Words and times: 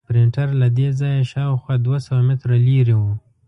پرنټر 0.07 0.47
له 0.61 0.67
دې 0.77 0.87
ځایه 0.99 1.29
شاوخوا 1.31 1.75
دوه 1.85 1.97
سوه 2.05 2.21
متره 2.27 2.57
لرې 2.67 2.95
و. 3.01 3.03